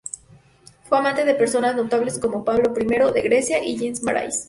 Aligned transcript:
Fue 0.85 0.97
amante 0.97 1.25
de 1.25 1.35
personas 1.35 1.75
notables 1.75 2.17
como 2.17 2.43
Pablo 2.43 2.73
I 2.75 3.11
de 3.13 3.21
Grecia 3.21 3.63
y 3.63 3.77
Jean 3.77 3.93
Marais. 4.01 4.39